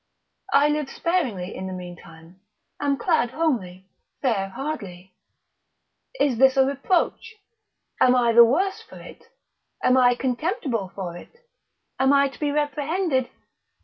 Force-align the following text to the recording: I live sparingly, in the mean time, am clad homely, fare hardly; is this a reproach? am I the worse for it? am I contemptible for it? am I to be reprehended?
I 0.51 0.67
live 0.69 0.89
sparingly, 0.89 1.53
in 1.55 1.67
the 1.67 1.73
mean 1.73 1.95
time, 1.95 2.41
am 2.81 2.97
clad 2.97 3.29
homely, 3.29 3.85
fare 4.23 4.49
hardly; 4.49 5.13
is 6.19 6.39
this 6.39 6.57
a 6.57 6.65
reproach? 6.65 7.35
am 8.01 8.15
I 8.15 8.33
the 8.33 8.43
worse 8.43 8.81
for 8.81 8.97
it? 8.99 9.25
am 9.83 9.97
I 9.97 10.15
contemptible 10.15 10.89
for 10.95 11.15
it? 11.17 11.47
am 11.99 12.13
I 12.13 12.29
to 12.29 12.39
be 12.39 12.51
reprehended? 12.51 13.29